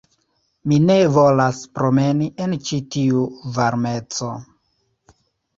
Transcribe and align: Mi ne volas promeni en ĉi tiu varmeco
Mi 0.71 0.77
ne 0.85 0.95
volas 1.17 1.59
promeni 1.79 2.29
en 2.45 2.55
ĉi 2.71 2.79
tiu 2.97 3.21
varmeco 3.59 4.31